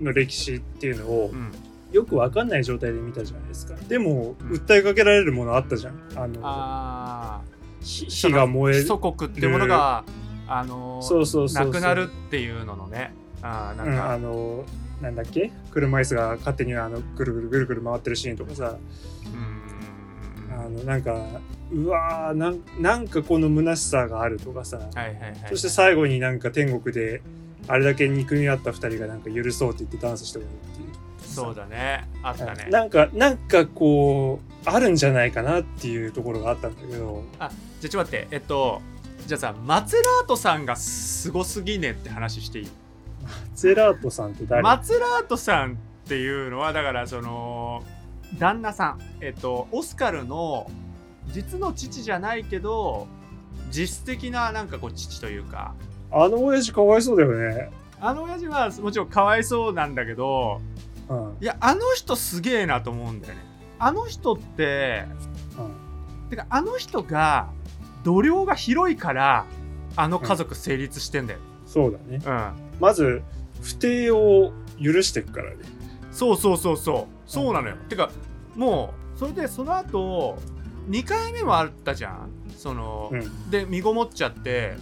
[0.00, 1.50] の歴史っていうのをうん。
[1.92, 3.74] よく分かんない状態で見たじゃないですか。
[3.88, 4.48] でもうん。
[4.56, 6.00] 訴えかけられるものあったじゃん。
[6.16, 7.40] あのあ
[7.80, 8.84] 火火が燃える。
[8.86, 10.04] 祖国ってものが
[10.48, 11.66] あのーそうそうそう。
[11.66, 13.12] なくなるっていうののね。
[13.42, 14.64] あーなんうん、か、あの
[15.02, 15.52] なんだっけ？
[15.72, 18.76] 車椅子が勝手にあのぐるぐるぐるぐる回ってるシーンとかさ。
[19.26, 19.61] うん
[20.54, 21.14] あのなんか
[21.72, 24.76] うわーなんなんかこの虚しさがあるとかさ。
[24.76, 25.36] はいはいはいはい。
[25.48, 27.22] そして最後になんか天国で
[27.68, 30.88] あれだけ憎み合った二人がなんか許そうって言ってダンスしてもらうっていう。
[31.24, 32.08] そうだね。
[32.22, 32.66] あったね。
[32.70, 38.82] なんか、なんかこう、あるんじゃないかなっていうところがあったんだけど、じゃあちょっと待ってえっと
[39.26, 42.68] じゃあさマツラートさんがすごすぎねって話していい？
[43.54, 45.74] ゼラートさんって誰、マツラートさんっ
[46.08, 47.61] ていうのはだからその
[48.38, 50.70] 旦那さんえっとオスカルの
[51.28, 53.06] 実の父じゃないけど
[53.70, 55.74] 実質的ななんかこう父というか
[56.10, 57.70] あの親父かわいそうだよね。
[58.00, 60.60] あの親父はもちろんかわいそうなんだけど
[61.08, 61.36] うん。
[61.40, 63.40] いやあの人すげえなと思うんだよね
[63.78, 65.04] あの人って
[65.58, 66.28] うん。
[66.30, 67.48] てかあの人が
[68.04, 69.46] 度量が広いから
[69.96, 72.20] あの家族成立してんだよ、そうだね。
[72.24, 73.22] うんまず、
[73.60, 75.56] 不定を許してくからね。
[76.12, 77.30] そうそうそうそう。
[77.30, 78.10] そうなのよ、てか
[78.54, 80.38] もうそれでその後
[80.88, 82.30] 2回目もあったじゃん。
[82.56, 83.50] その、うん。
[83.50, 84.76] で身ごもっちゃって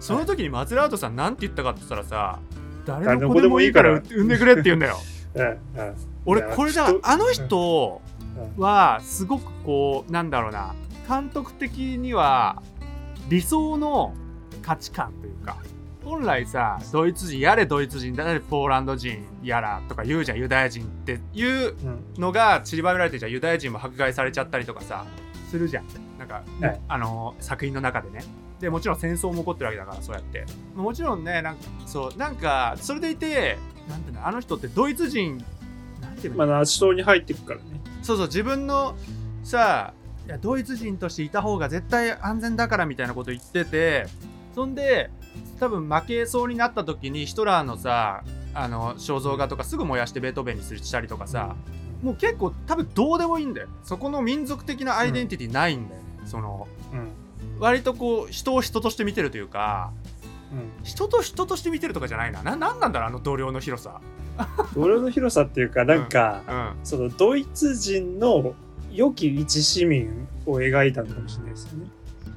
[0.00, 2.40] その時にマツラートさんなんて言ったかって言ったらさ
[2.84, 3.92] 誰誰の子でもいいから。
[3.92, 4.96] ら産んでくれって言うんだよ。
[6.26, 8.02] 俺これだ人あの人
[8.56, 8.62] うん。
[8.62, 10.74] はすごくこうなんだろうな。
[11.08, 12.62] 監督的には
[13.28, 14.14] 理想の
[14.62, 15.56] 価値観というか
[16.04, 18.24] 本来さドイツ人やれドイツ人だ。
[18.32, 21.20] れポーランド人やらとか言うじゃんユダヤ人って。
[21.32, 22.04] いううん。
[22.20, 23.32] のが散りばめられてるじゃん。
[23.32, 25.04] ユダヤ人も迫害されちゃったりとかさ
[25.50, 25.84] するじゃん。
[26.18, 26.80] なんか、はい。
[26.88, 28.24] あの作品の中でね。
[28.60, 30.44] でもちろん戦争も起こってるわけだからそうやって。
[30.74, 35.44] もちろんねなんかそうなんかそれでいてなんていうのあの人ってドイツ人
[36.00, 36.46] なんていうの？
[36.46, 37.64] まあ、ナチ党に入ってくからね。
[38.02, 38.96] そうそう自分の
[39.42, 39.94] さ
[40.26, 44.06] いやドイツ人としていた方が絶対安全だからみたいなこと言ってて
[44.54, 45.10] そんで
[45.60, 51.56] 多分負けそうになった時にヒトラーのさあの肖像画とかすぐ燃やしてベートーベンにしたりとかさ、
[52.02, 53.68] もう結構多分どうでもいいんだよ。
[53.84, 56.00] そこの民族的なアイデンティティないんだよ。
[56.00, 57.08] ね、そのうん。
[57.58, 59.92] 割とこう人を人として見てるというか
[60.52, 60.84] うん。
[60.84, 62.42] 人と人として見てるとかじゃないな。
[62.42, 64.00] ななんなんだろうあの度量の広さ。
[64.74, 66.84] 度量の広さっていうか、なんか、うん。
[66.84, 68.54] そのドイツ人の
[68.90, 71.86] 良き一市民を描いたのかもしれないですよね。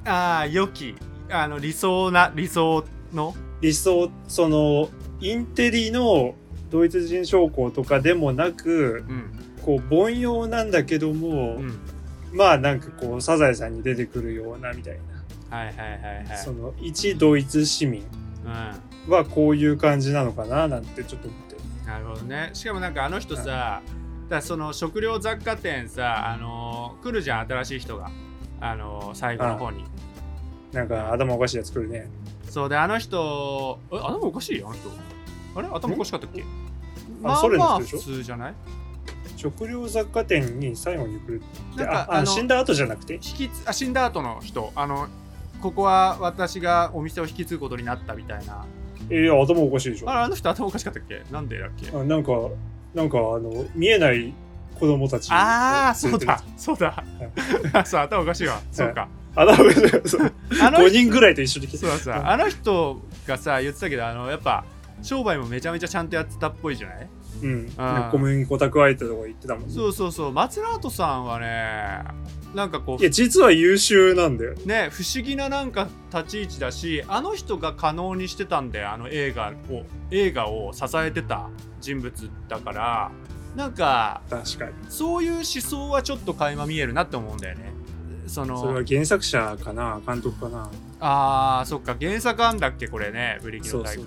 [0.04, 0.94] ああ良き
[1.30, 3.34] あの理想な理想の？
[3.60, 4.88] 理想、その、
[5.20, 6.34] インテリの
[6.70, 9.30] ドイツ人将校とかでもなく、うん。
[9.62, 11.78] こう、凡庸なんだけども、うん。
[12.32, 14.98] まあなんかこう、サザエさんに出てくるようなみたい
[15.50, 15.58] な。
[15.58, 16.38] はいはいはいはい。
[16.38, 18.04] その、一ドイツ市民
[18.44, 19.12] うん。
[19.12, 21.56] はこういう感じなのかななんてちょっと思って。
[21.86, 22.50] なるほどね。
[22.52, 23.80] しかもなんかあの人さ、
[24.28, 28.10] だその食料雑貨店さあのー来るじゃん新しい人が。
[28.60, 29.84] あのー最後の方に
[30.72, 32.08] なんか頭おかしいやつ来るね。
[32.48, 34.62] そうであの人え頭おかしい？
[34.62, 34.90] あの人。
[35.54, 35.68] あれ？
[35.68, 36.44] 頭おかしかったっけ？
[37.22, 37.98] まああソ連のまあ人でしょ？
[37.98, 38.54] 普通じゃない？
[39.36, 41.42] 食料雑貨店に最後に来る
[41.74, 41.84] って。
[41.84, 43.14] なんかあのああ死んだ後じゃなくて？
[43.14, 44.72] 引きつあ死んだ後の人。
[44.74, 45.08] あの
[45.60, 48.64] ここは私がお店を引き継ぐことになったみたいな。
[49.08, 50.10] えいや、頭おかしいでしょ。
[50.10, 51.22] あれあの人頭おかしかったっけ？
[51.30, 51.90] なんでだっけ？
[51.96, 52.32] あなんか、
[52.94, 54.32] なんかあの、見えない
[54.78, 55.30] 子供たち。
[55.32, 57.02] ああそうだそうだ。
[57.84, 58.60] そう 頭おかしいわ。
[58.72, 59.52] そうかあの
[60.78, 61.86] 5人ぐらいと一緒に来て。
[62.10, 64.64] あの人がさ言ってたけどあのやっぱ
[65.02, 67.08] 商売もめちゃめちゃちゃんとやってたっぽいじゃない？
[67.42, 67.70] うん。
[68.10, 69.74] 小麦粉蓄えてたとか言ってたもんね。
[69.74, 70.32] そうそうそう。
[70.32, 72.02] 松ラートさんはね
[72.54, 74.54] なんかこいや、実は優秀なんだよ。
[74.64, 79.82] うね不思議ななんか立ち位置だしあの人が可能にしてたんだよあの映画を。
[80.10, 83.10] 映画を支えてた人物だから。
[83.54, 84.72] なんか確かに。
[84.88, 87.72] そういう思想はちょっと垣間見えるなって思うんだよね
[88.26, 90.00] そのそれは原作者かな？
[90.06, 90.70] 監督かな？
[91.00, 91.96] あーそっか。
[92.00, 93.38] 原作あんだっけこれね。
[93.42, 94.06] ブリキの太鼓。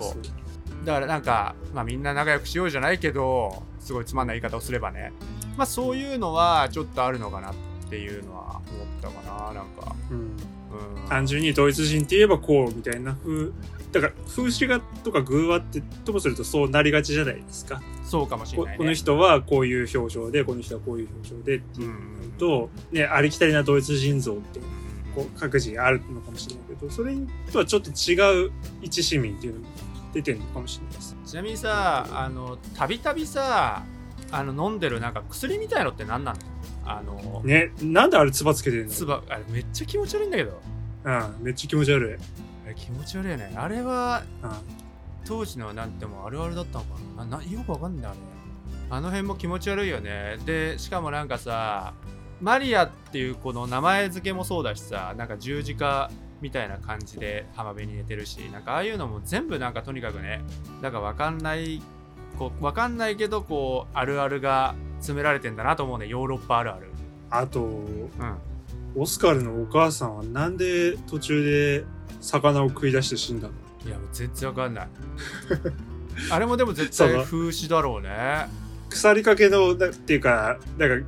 [0.84, 5.12] だからなんか、まあ、みんな仲良くしようじゃないけどすごいつまんない言い方をすればね。
[5.56, 7.54] まあそういうのはちょっとあるのかなっ
[7.88, 9.94] ていうのは思ったかななんか。
[10.10, 10.36] うん。
[10.72, 11.08] うん。
[11.08, 13.50] 単純にドイツ人って言えばこうみたいな風
[13.92, 18.76] だから風刺画とか偶話ってともするとそうなりがちじゃないですか、そうかもしれないね。
[18.78, 21.92] ここの人はこういう表情でこの人はこういう表情でってうんいうう
[22.28, 22.32] ん。
[22.38, 24.60] と、ね、ありきたりなドイツ人像って
[25.14, 27.16] こう各自あるのかもしれないけどそれ
[27.52, 29.66] とはちょっと違う一市民っていうのも
[30.14, 31.16] 出てるのかもしれないです。
[31.26, 33.84] ちなみにさあのたびたびさ
[34.30, 36.38] あの飲んでるなんか薬みたいのって何なの
[36.84, 38.90] あのねなんであれつばつけてるの？
[38.90, 40.60] つばあれめっちゃ気持ち悪いんだけど。
[41.02, 42.18] うんめっちゃ気持ち悪
[42.68, 43.52] い、気持ち悪いよね。
[43.56, 44.22] あれは
[45.24, 47.24] 当時のなんてもあるあるだったのかな？
[47.24, 48.18] ななよくわかんないあれ
[48.90, 50.36] あの辺も気持ち悪いよね。
[50.44, 51.94] でしかもなんかさ
[52.40, 60.40] マリアっていうこの名前付けもそうだしさなんか十字架みたいな感じで浜辺に寝てるしなんかああいうのも全部なんかとにかくね
[60.82, 61.82] なんかわかんない
[62.40, 66.08] こうわかんないけどこうあるあるが詰められてんだなと思うね。
[66.08, 66.88] ヨーロッパあるある。
[67.28, 68.06] あとうん。
[68.96, 71.84] オスカルのお母さんはなんで途中で
[72.22, 73.54] 魚を食い出して死んだの？
[73.86, 74.88] いやもう全然わかんない。
[76.32, 78.48] あれもでも絶対風刺だろうね。
[78.88, 81.06] 腐りかけの、なっていうか、なんか、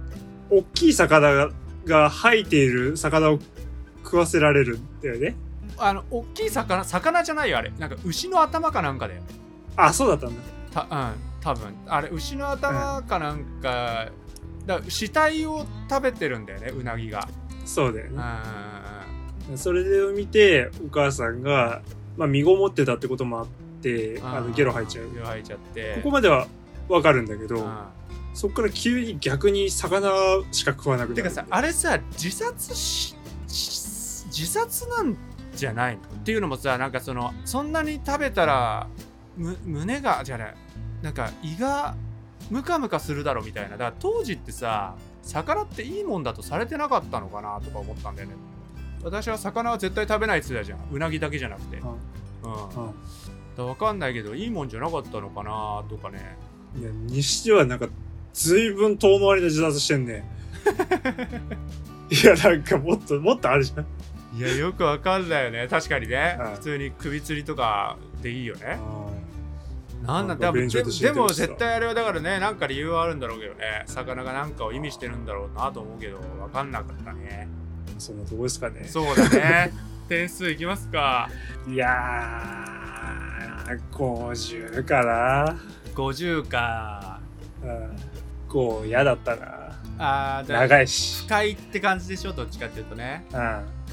[0.51, 1.51] 大きい魚が
[1.85, 3.39] が吐いている魚を
[4.05, 5.35] 食わせられるんだよね。
[5.79, 7.73] あの大きい魚魚じゃないよあれ。
[7.79, 9.23] なんか牛の頭かなんかだよ。
[9.77, 10.37] あ、そうだったんだ。
[10.73, 11.75] たうん多分。
[11.87, 14.09] あれ牛の頭かなんか、
[14.67, 17.29] だから死体を食べてるんだよねうなぎが。
[17.65, 18.17] そうだようん。
[18.17, 19.57] ね。
[19.57, 21.83] それを見て、お母さんが、
[22.17, 23.47] まあ、身ごもってたってこともあっ
[23.83, 25.13] て、あの、ゲロ吐いちゃう。
[25.13, 25.95] ゲロ吐いちゃって。
[25.97, 26.47] ここまでは
[26.89, 27.77] わかるんだけど、うん。
[28.35, 30.11] そっから急に逆に魚
[30.53, 31.17] しか食わなくなる。
[31.17, 33.15] てかさあれさ自殺し
[33.47, 35.15] し自殺なん
[35.55, 36.03] じゃないの？
[36.03, 38.89] っていうのもさなんかそのそんなに食べたら
[39.37, 40.55] む胸がじゃない
[41.03, 41.95] なんか胃が
[42.51, 43.71] ムカムカするだろみたいな。
[43.71, 48.35] だから当時ってさ魚っていいもんだとされてなかったのかなとか思ったんだよね。
[49.03, 50.95] 私は魚は絶対食べないって言ってたじゃん。
[50.95, 51.79] うなぎだけじゃなくて。
[51.79, 51.93] うん。
[51.93, 52.95] うん。
[53.57, 56.37] だ分かんないけどいいもんじゃなかったのかなとかね。
[56.79, 57.89] いや、にしてはなんか、
[58.33, 60.25] 随分遠回りな自殺してんね。
[62.11, 63.87] いや、なんかもっと、もっとあるじゃん。
[64.35, 65.67] いやよくわかんないよね。
[65.69, 66.39] 確かにね。
[66.41, 66.53] うん。
[66.55, 68.65] 普通に首吊りとかでいいよね。
[68.65, 68.79] なん
[70.03, 77.49] なんなんかだでもでも絶対あれはだからねなんか理由はあるんだろうけどね魚がなんかを意味してるんだろうなと思うけどわかんなかったね
[77.99, 78.85] そんなとこですかね。
[78.89, 79.73] そうだね
[80.09, 81.31] 点数いきますか
[81.69, 85.57] いやー、50かな。
[85.95, 87.21] 50か
[87.63, 87.97] うん。
[88.49, 89.73] こう、嫌だったな。
[89.99, 91.25] あ長いし。
[91.25, 92.33] 深いって感じでしょ？
[92.33, 93.39] どっちかっていうとねうん。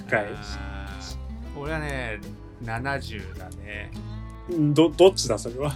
[0.07, 2.19] 深いあー俺はね
[2.63, 3.99] 70だねし。
[4.49, 5.69] ど、どっちだ、それは？
[5.69, 5.75] ど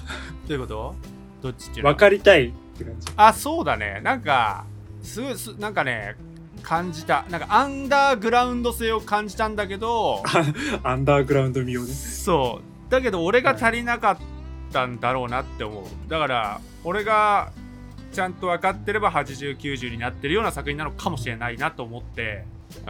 [0.49, 0.95] ういうこと？
[1.41, 1.91] どっちっていうの？
[1.91, 3.07] 分かりたいって感じ。
[3.15, 4.01] あそうだね。
[4.03, 4.65] なんか
[5.01, 6.15] すごいすなんかね
[6.61, 7.25] 感じた。
[7.29, 10.23] なんかアンダーグラウンド性を感じたんだけど
[10.83, 11.87] アンダーグラウンド味をね。
[11.87, 12.91] そう。
[12.91, 14.17] だけど俺が足りなかっ
[14.71, 15.85] たんだろうなって思う。
[16.09, 17.51] だから俺が
[18.11, 22.45] ちゃんと分かってれば8090になってるような作品なのかもしれないなと思って。
[22.79, 22.85] うん。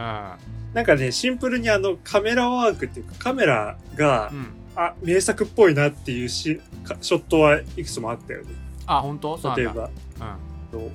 [0.74, 8.46] なんかね、シンプルにあの、カメラワークっていうか、カメラが、うんあ、名作っぽいなっていうしかショットはいくつもあったよね。
[8.86, 9.38] あ本当？
[9.56, 9.90] 例えば、うん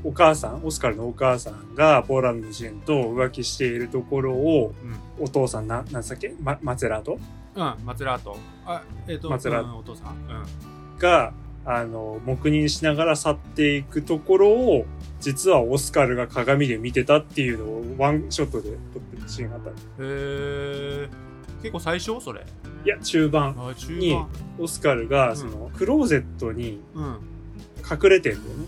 [0.04, 7.18] お母さん、オスカルのお母さんがポーランド人と浮気しているところを、うんお父さんな、なんつっけ、ま、マツェラート？
[7.56, 8.38] うん、マツラート。
[8.66, 10.16] あ、えっ、と、マツラーうんお父さん。
[10.16, 10.98] うん。
[10.98, 11.34] が、
[11.66, 14.86] あの、黙認しながら去っていくところを、
[15.22, 19.70] 実はオスカルが鏡で見てたっていうのをワンショットで撮ってるシーンがあった。
[19.70, 21.10] へえ。
[21.62, 22.46] 結構最初それ？
[22.86, 23.56] いや、中盤、
[23.90, 24.30] に盤。
[24.60, 27.18] オスカルが、その、クローゼットにうん。
[27.90, 28.66] 隠れてんだよね。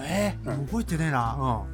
[0.00, 0.36] え？
[0.44, 1.64] ーうん覚えてねえな。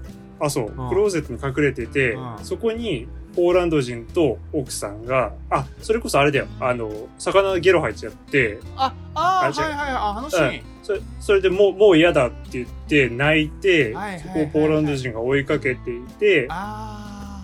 [0.40, 3.06] あ、そう、うんクローゼットに隠れてて、うんそこに、
[3.36, 8.62] ポーランド人と奥さんが、あ、それこそあれだよ、あの、魚がゲロ入っちゃって、うん。
[8.76, 9.90] あ、あー、あはいはいはい。
[9.90, 10.62] ああのシーン。
[10.82, 17.42] それそれでもう、もう嫌だって言って泣いて、はいはいはいはいそこをポーランド人が追いかけていて、あ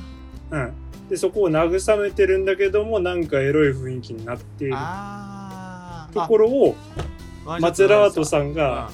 [0.51, 0.73] うん。
[1.09, 6.09] で、そこを慰めてるんだけども、なんかエロい雰囲気になっていー。
[6.09, 6.15] る。
[6.15, 6.77] ところを、
[7.47, 8.91] あマツェラートさんうが、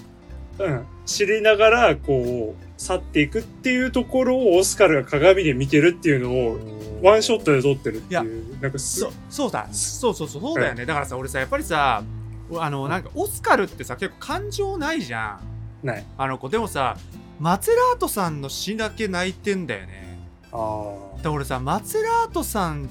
[0.59, 9.66] うん、知りながら、こう、去っていくっていうところをオスカルが鏡で見てるっていうのを、んワンショットで撮ってるっていう、なんかすそう、そうだ。
[9.73, 10.42] そうそうそう。
[10.42, 10.85] そうだよね。
[10.85, 12.03] だからさ、俺さ、やっぱりさ、
[12.55, 15.38] あの、なんか、オスカルってさ、結構感情ないじゃ
[15.83, 15.87] ん。
[15.87, 16.05] ない。
[16.18, 16.49] あの子。
[16.49, 16.96] でもさ、
[17.38, 20.10] マツェラートさんの詩だけ泣いてんだよね。
[20.52, 20.56] あ
[21.14, 21.16] あ。
[21.16, 22.88] だから俺さマツェラートさん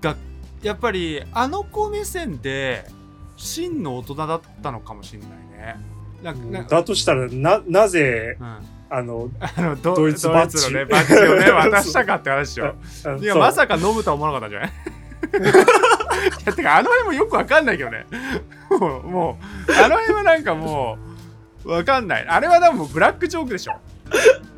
[0.00, 0.16] が
[0.62, 2.86] やっぱりあの子目線で
[3.36, 5.76] 真の大人だったのかもしれないね。
[6.22, 8.58] なんかだとしたら、な、なぜ、うん、
[8.90, 11.14] あの、あのドドイツバッジドイツのねバッジ？
[11.14, 12.76] をね 渡したかって話よ。
[13.20, 14.70] いやまさか飲むとは思わなかったんじゃない？
[16.42, 18.06] いやてかあの辺もよくわかんないけどね。
[18.70, 20.96] もうもうあの辺はなんかも
[21.64, 22.26] うわかんない。
[22.28, 23.76] あれはでもブラックジョークでしょ。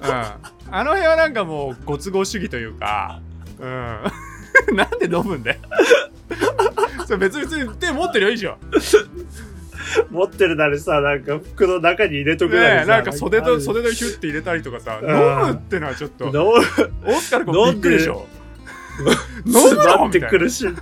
[0.03, 0.25] うん。
[0.71, 3.21] あの辺はなんかもうご都合主義というか、
[3.59, 3.99] うん。
[4.77, 5.59] なんで飲むんだよ。
[7.07, 8.57] それ別に手持ってるよいいじゃん。
[10.11, 16.63] 持ってるならさ、なんか服の中に入れとくなりさねえなんか袖とあ袖とヒュッて入れたりとかさ、うん飲むってのはちょっと、のオ
[17.21, 18.27] スカル君びっくりでしょ。
[19.47, 20.77] 飲 む詰まって苦しん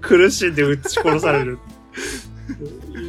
[0.00, 1.58] 苦しんで撃ち殺される。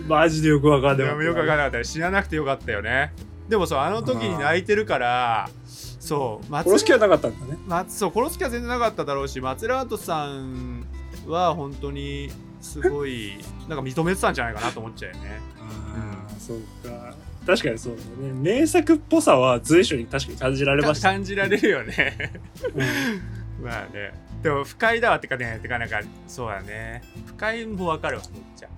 [0.08, 1.08] マジでよくわかんない。
[1.08, 3.14] よくわかんなかった知らなくてよかったよね
[3.52, 7.60] でもそうあの時に泣いてるからそう松殺す気はなかったんだね。
[7.68, 10.88] まそう殺す気は全然なかっただろうしマツラートさん
[11.28, 12.32] は本当に
[12.62, 13.34] すごい
[13.68, 15.42] なんか認めてたんじゃないかなと思っちゃうよね。
[15.60, 17.14] ああ、そうか。
[17.46, 18.32] 確かにそうだね。
[18.34, 21.10] 名作っぽさは随所に確かに感じられました。
[21.10, 22.32] 感じられるよね。
[22.74, 23.66] うん。
[23.68, 24.14] まあね。
[24.42, 27.04] でも不快だわってかねてかなんかそうだね。
[27.26, 28.70] 不快もわかるわめっちゃ、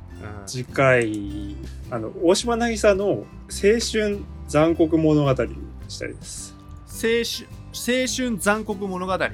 [0.41, 1.55] うん、次回、
[1.93, 3.25] あの、大島渚の青
[3.79, 4.17] 春
[4.47, 5.29] 残酷物語
[5.87, 6.55] したいです。
[6.87, 9.11] 青春青春残酷物語。
[9.11, 9.27] は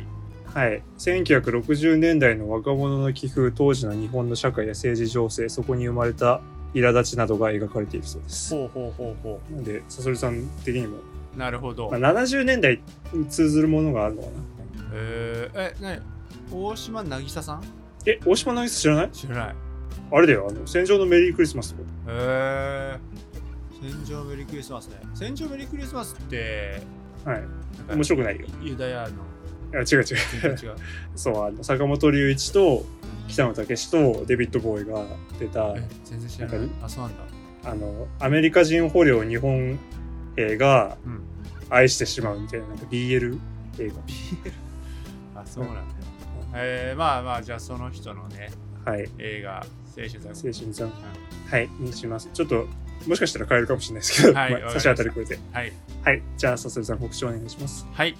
[0.68, 0.84] い。
[0.98, 6.42] 1960年代の若者の寄付、当時の日本の社会や政治情勢、そこに生まれた
[6.74, 8.54] 苛立ちなどが描かれているそうです。
[8.54, 10.98] ほうほうほうほなので、さそりさん的にも、
[11.34, 12.82] うなるほど、まあ、70年代
[13.14, 14.34] に通ずるものがあるのかな。
[14.96, 16.02] えー、え何？
[16.52, 17.64] 大島渚さん？
[18.06, 19.12] え、大島渚知らない？
[19.12, 19.56] 知らない
[20.12, 21.90] あれだよ、あの、戦場のメリークリスマスとか。
[22.12, 23.00] へえ
[23.82, 26.82] 戦場メリークリスマスね戦場メリークリスマスって
[27.24, 27.44] はい。
[27.90, 28.46] 面白くないよ。
[28.62, 29.10] ユダヤの
[29.72, 30.56] いや、違う違う。
[30.56, 30.76] 違う
[31.16, 32.86] そう、あの、坂本龍一と、
[33.28, 35.06] 北野武とデビッド・ボーイが
[35.40, 37.24] 出た、え全然知らないあそうなんだ
[37.72, 39.78] あの、アメリカ人捕虜日本
[40.36, 41.22] 兵がうん
[41.70, 43.38] 愛してしまうみたいな、なんか BL
[43.78, 43.92] 映
[45.36, 45.82] あそうなんだ
[46.56, 48.50] えー、まあまあじゃあその人のね
[48.84, 48.92] 画。
[48.94, 49.08] はい。
[49.20, 49.64] 映画
[49.98, 50.92] 青春残青酷春さん。
[51.50, 52.30] はい、にします。
[52.34, 52.68] ちょっと、
[53.08, 55.40] もしかしたら変えるかもしれないですけど、はいまあ差し当たりこれで。
[55.52, 55.74] はい
[56.04, 56.22] はい。
[56.38, 57.88] じゃあ、さそりさん、告知お願いします。
[57.92, 58.16] はい、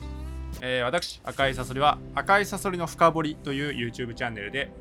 [0.62, 4.72] えー私赤いサソリは赤いサソリの深掘りという YouTube チャンネルで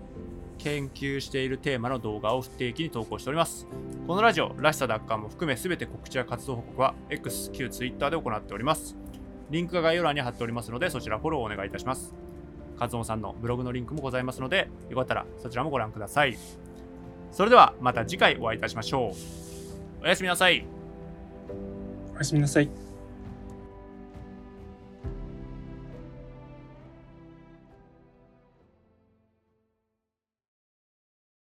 [0.59, 3.67] 研究しているテーマの動画を不定期に投稿しております
[4.07, 8.97] このラジオらしさ奪還も含め全て告知や活動報告は X 旧 Twitter で行っております
[9.51, 12.13] リンクが概要欄に貼っておりますのでそちらフォローをお願いいたします
[12.79, 16.37] カズオンさんのブログのリンクもございますのでよかったらそちらもご覧ください
[17.33, 19.15] それではまた次回お会いいたしましょ
[20.01, 20.65] うおやすみなさい
[22.15, 22.88] おやすみなさい。